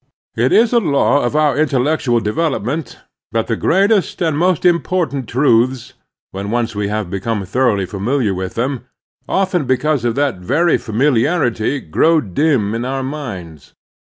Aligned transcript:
It 0.35 0.51
is 0.51 0.73
a 0.73 0.79
law 0.79 1.21
of 1.21 1.35
our 1.35 1.55
intellectual 1.55 2.19
development 2.21 2.97
that 3.33 3.45
the 3.45 3.55
greatest 3.55 4.19
and 4.19 4.35
most 4.35 4.65
important 4.65 5.29
truths, 5.29 5.93
when 6.31 6.49
once 6.49 6.73
we 6.73 6.87
have 6.87 7.11
become 7.11 7.45
thoroughly 7.45 7.85
familiar 7.85 8.33
with 8.33 8.55
them, 8.55 8.85
often 9.29 9.65
because 9.65 10.03
of 10.03 10.15
that 10.15 10.39
very 10.39 10.79
familiarity 10.79 11.79
grow 11.79 12.19
dim 12.19 12.73
in 12.73 12.83
our 12.83 13.03
minds. 13.03 13.75